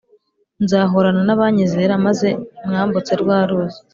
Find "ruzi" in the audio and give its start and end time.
3.49-3.79